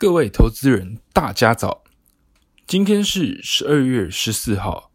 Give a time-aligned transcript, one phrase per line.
[0.00, 1.84] 各位投资人，大家早！
[2.66, 4.90] 今天是十二月十四号，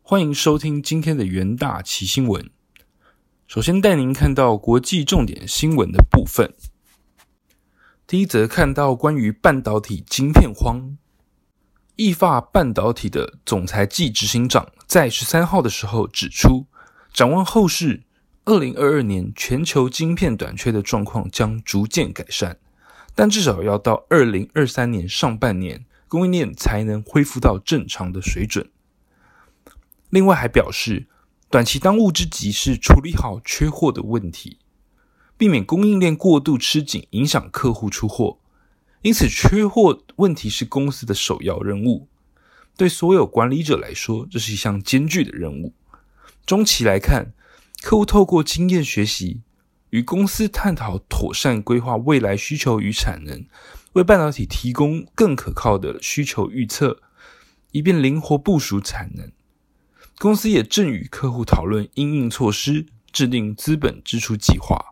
[0.00, 2.48] 欢迎收听今天的元大奇新闻。
[3.48, 6.54] 首先带您看到国际重点新闻的部分。
[8.06, 10.96] 第一则看到关于半导体晶片荒，
[11.96, 16.68] 易发半导体的总裁暨执行长在十三号的时候指出，
[17.12, 18.04] 展望后市。
[18.44, 22.58] 二零二二年全球晶片短缺的状况将逐渐改善，
[23.14, 28.70] 但至少要到二零二三年上半年，供应链才能恢复到正常的水准。
[30.10, 31.06] 另外还表示，
[31.50, 34.58] 短期当务之急是处理好缺货的问题，
[35.36, 38.38] 避免供应链过度吃紧，影响客户出货。
[39.02, 42.08] 因此，缺货问题是公司的首要任务。
[42.76, 45.72] 对所有管理者来说，这是一项艰巨的任务。
[46.44, 47.32] 中期来看。
[47.82, 49.42] 客户透过经验学习，
[49.94, 53.46] 与公司探讨妥善规划未来需求与产能，
[53.92, 57.00] 为半导体提供更可靠的需求预测，
[57.70, 59.30] 以便灵活部署产能。
[60.18, 64.84] 公司也正与客户讨论应应措施，制定资本支出计划。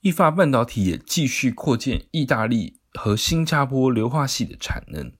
[0.00, 5.12] 易发半导体也继续扩建意大利和新加坡硫化系的产能，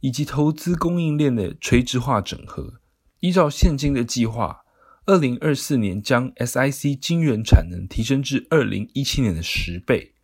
[0.00, 2.80] 以及投资供应链的垂直化整合。
[3.20, 4.61] 依照现今的计划。
[5.04, 10.14] 二零二四年将 SiC 晶圆产能提升至二零一七年的十倍，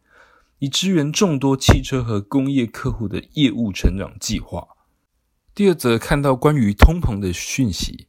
[0.60, 4.68] 以支援众多汽车和工业客户的业务成长计划。
[5.52, 8.06] 第二则看到关于通膨的讯息，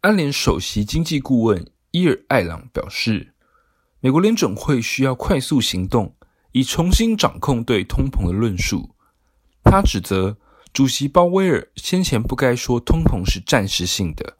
[0.00, 3.34] 安联首席经济顾问伊尔艾朗表示，
[4.00, 6.16] 美国联准会需要快速行动，
[6.52, 8.94] 以重新掌控对通膨的论述。
[9.62, 10.38] 他指责
[10.72, 14.38] 主席鲍威尔先前不该说通膨是暂时性的。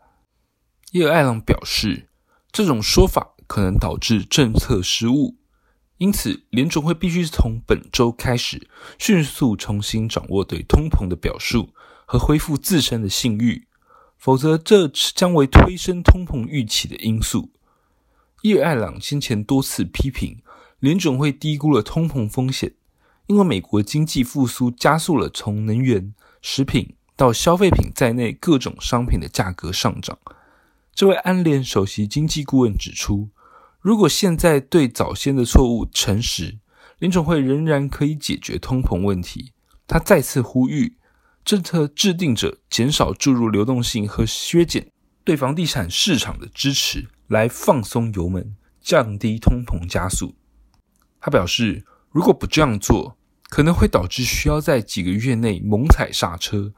[0.93, 2.11] 叶尔艾朗表示，
[2.51, 5.37] 这种说法可能导致政策失误，
[5.97, 8.69] 因此联总会必须从本周开始
[8.99, 11.71] 迅速重新掌握对通膨的表述
[12.05, 13.67] 和恢复自身的信誉，
[14.19, 17.51] 否则这将为推升通膨预期的因素。
[18.43, 20.43] 叶尔艾朗先前多次批评
[20.79, 22.75] 联总会低估了通膨风险，
[23.29, 26.13] 因为美国经济复苏加速了从能源、
[26.43, 30.19] 食品到消费品在内各种商品的价格上涨。
[30.95, 33.31] 这位安联首席经济顾问指出，
[33.81, 36.59] 如果现在对早先的错误诚实，
[36.99, 39.53] 联总会仍然可以解决通膨问题。
[39.87, 40.97] 他再次呼吁
[41.45, 44.93] 政策制定者减少注入流动性和削减
[45.25, 50.35] 对房地产市场的支持，来放松油门，降低通膨加速。
[51.21, 53.17] 他表示，如果不这样做，
[53.49, 56.75] 可能会导致需要在几个月内猛踩刹车，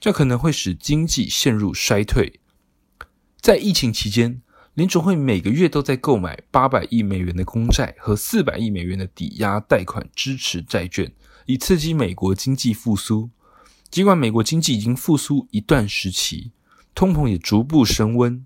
[0.00, 2.40] 这可能会使经济陷入衰退。
[3.40, 4.42] 在疫情期间，
[4.74, 11.10] 联储会每个月都在购买八百亿美元的公债和四百亿美元的抵押贷款支持债券，
[11.46, 13.30] 以刺激美国经济复苏。
[13.90, 16.50] 尽管美国经济已经复苏一段时期，
[16.94, 18.44] 通膨也逐步升温，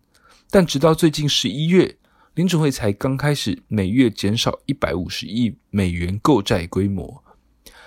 [0.49, 1.97] 但直到最近十一月，
[2.35, 7.25] 联储会才刚开始每月减少一百五十亿美元购债规模。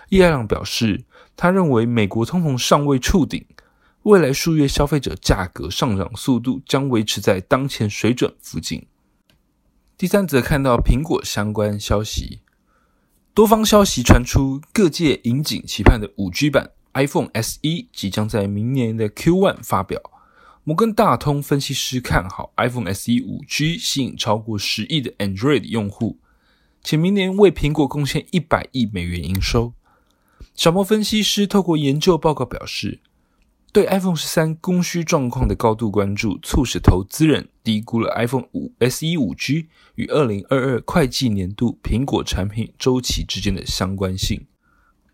[0.09, 1.05] 叶爱朗表示，
[1.37, 3.45] 他认为美国通膨尚未触顶。
[4.07, 8.87] 未来数月消费者价格上涨速度将维持在当前水准附近。
[9.97, 12.39] 第三则看到苹果相关消息，
[13.33, 17.59] 多方消息传出，各界引颈期盼的五 G 版 iPhone SE
[17.91, 20.01] 即将在明年的 Q1 发表。
[20.63, 26.17] 摩根大通分析师看好 iPhone SE 五 G 吸引超过十亿的 Android 用户，
[26.81, 29.73] 且明年为苹果贡献一百亿美元营收。
[30.55, 33.01] 小摩分析师透过研究报告表示。
[33.73, 44.47] 对 iPhone 十三供需状况的高度关注，促使投资人低估了 iPhone 五 SE 五 G 与二零二二会计年度苹果产品周期之间的相关性。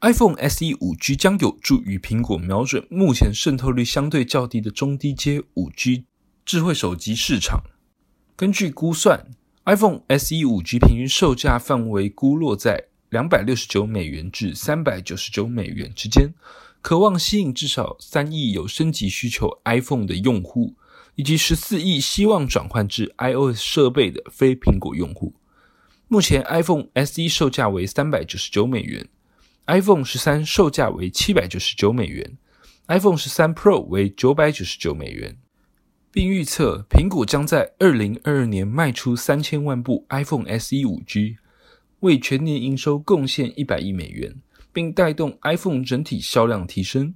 [0.01, 6.05] iPhone SE 五 G 将有助于苹果瞄准目前渗透率相对较低的中低阶五 G
[6.45, 7.63] 智慧手机市场。
[8.35, 9.27] 根据估算
[9.65, 16.33] ，iPhone SE 五 G 平均售价范围估落在两百六十九美元至三百九十九美元之间。
[16.83, 20.75] 渴望吸引至少三亿有升级需求 iPhone 的用户，
[21.15, 25.33] 以及十四亿希望转换至 iOS 设备的非苹果用户。
[26.09, 29.07] 目前 iPhone SE 售价为三百九十九美元
[29.67, 32.37] ，iPhone 十三售价为七百九十九美元
[32.87, 35.37] ，iPhone 十三 Pro 为九百九十九美元，
[36.11, 41.37] 并预测苹果将在二零二二年卖出三千万部 iPhone SE 五 G，
[42.01, 44.35] 为全年营收贡献一百亿美元。
[44.73, 47.13] 并带动 iPhone 整体销量提升，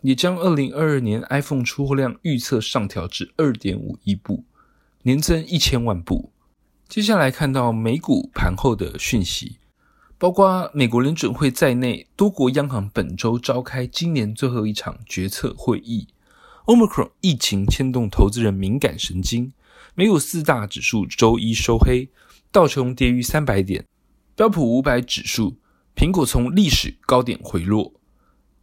[0.00, 4.44] 也将二零二二年 iPhone 出货量预测上调至二点五亿部，
[5.02, 6.32] 年增一千万部。
[6.88, 9.58] 接下来看到美股盘后的讯息，
[10.18, 16.08] 包括美国联准会在内，多国央行本周召开今年最后一场决策会议。
[16.66, 19.52] Omicron 疫情牵动投资人敏感神经，
[19.94, 22.08] 美股四大指数周一收黑，
[22.52, 23.84] 道琼跌逾三百点，
[24.34, 25.56] 标普五百指数，
[26.00, 27.92] 苹果从历史高点回落，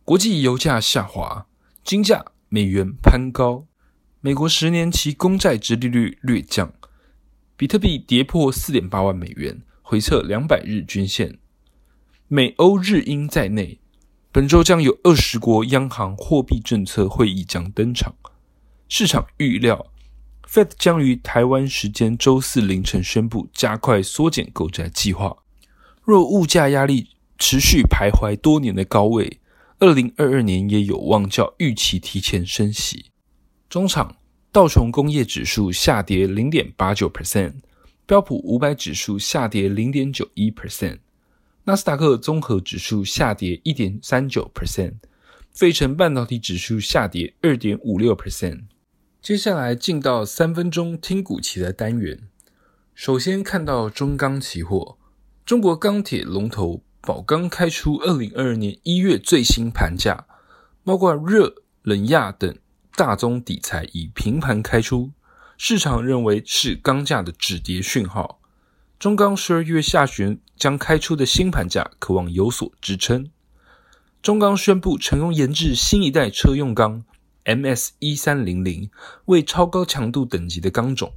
[0.04, 1.46] 国际油价下滑，
[1.84, 3.68] 金价、美元攀高，
[4.22, 6.74] 美国十年期公债殖利率略降，
[7.56, 11.38] 比特币跌破四点八万美元，回测两百日均线。
[12.28, 13.80] 美欧日英在内，
[14.32, 18.16] 本周将有二十国央行货币政策会议将登场。
[18.90, 19.86] 市场预料
[20.50, 25.38] ，Fed 将于台湾时间周四凌晨宣布加快缩减购债计划。
[26.02, 29.40] 若物价压力持续徘徊多年的高位，
[29.80, 33.12] 二零二二年也有望较预期提前升息。
[33.70, 34.16] 中场，
[34.52, 37.54] 道琼工业指数下跌零点八九 percent，
[38.06, 41.00] 标普五百指数下跌零点九一 percent。
[41.66, 44.94] 纳斯达克综合指数下跌一点三九 percent，
[45.52, 48.62] 费城半导体指数下跌二点五六 percent。
[49.22, 52.30] 接下来进到三分钟听股期的单元。
[52.96, 54.98] 首先看到中钢期货，
[55.46, 60.26] 中国钢铁龙头宝钢开出二零二二年一月最新盘价，
[60.84, 62.54] 包括热、冷轧等
[62.98, 65.12] 大宗底材以平盘开出，
[65.58, 68.42] 市场认为是钢价的止跌讯号。
[69.00, 73.32] 中钢十二月下旬将开出的新盘价，渴望有所支撑。
[74.22, 77.06] 中钢宣布成功研制新一代车用钢
[77.46, 78.92] MS 一三零零，
[79.28, 81.14] 为超高强度等级的钢种，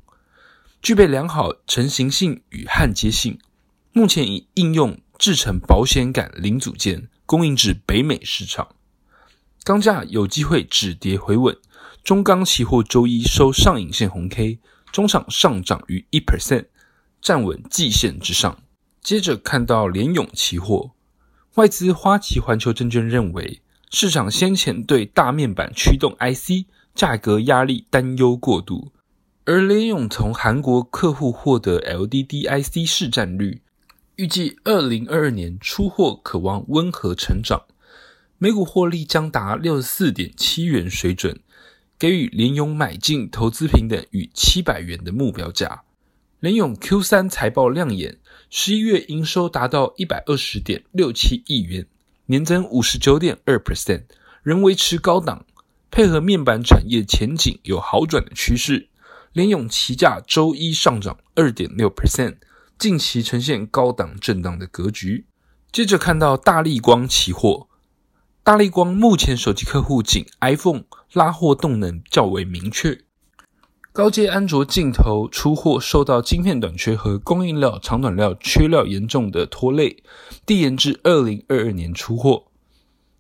[0.80, 3.40] 具备良好成型性与焊接性。
[3.92, 8.74] 目前已应用制成保险杆零组件，供应至北美市场。
[9.64, 11.54] 钢价有机会止跌回稳。
[12.02, 14.58] 中钢期货周一收上影线红 K，
[14.90, 16.64] 中场上涨逾一 percent。
[17.20, 18.62] 站稳季线之上。
[19.02, 20.92] 接着看到联永期货，
[21.56, 28.92] 外资花旗环球证券认为，市场先前对大面板驱动 IC 价格压力担忧过度，
[29.44, 33.60] 而联永从韩国客户获得 LDDIC 市占率，
[34.20, 37.62] 预计二零二二年出货可望温和成长，
[38.36, 41.40] 每股获利将达六十四点七元水准，
[41.98, 45.84] 给予联永买进投资平等与七百元的目标价。
[46.38, 48.18] 联咏 Q 三财报亮眼，
[48.50, 51.86] 十一月营收达到一百二十点六七亿元，
[52.26, 54.02] 年增五十九点二 percent，
[54.42, 55.46] 仍维持高档。
[55.90, 58.90] 配合面板产业前景有好转的趋势，
[59.32, 62.36] 联咏期价周一上涨二点六 percent，
[62.80, 65.26] 近期呈现高档震荡的格局。
[65.70, 67.68] 接着看到大力光期货，
[68.42, 72.98] 大力光目前手机客户仅 iPhone 拉货动能较为明确。
[73.92, 80.02] 高阶安卓镜头出货受到晶片短缺和供应料长短料缺料严重的拖累，
[80.46, 82.44] 递延至二零二二年出货。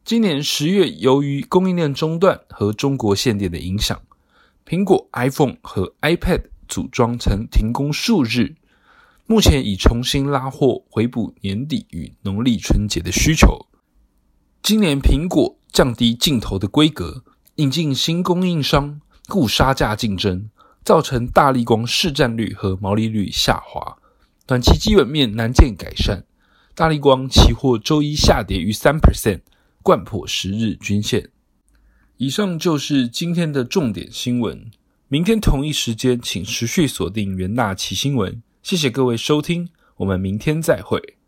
[0.02, 4.00] 今年十月，由于供应链中断和中国限电的影响，
[4.66, 8.54] 苹果 iPhone 和 iPad 组装曾停工数日，
[9.30, 13.68] 目前已重新拉货，回补年底与农历春节的需求。
[14.60, 17.22] 今年苹果降低镜头的规格，
[17.54, 20.50] 引进新供应商，故杀价竞争。
[20.82, 23.98] 造成大力光市占率和毛利率下滑，
[24.48, 26.24] 短期基本面难见改善。
[26.74, 29.42] 大力光期货周一下跌逾三 percent，
[29.84, 31.30] 贯破十日均线。
[32.16, 34.68] 以上就是今天的重点新闻。
[35.06, 38.42] 明天同一时间，请持续锁定元大奇新闻。
[38.62, 41.19] 谢谢各位收听，我们明天再会。